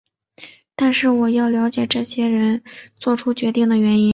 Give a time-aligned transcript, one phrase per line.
[0.75, 2.63] 但是我要了解这些人
[2.99, 4.09] 作出决定的原因。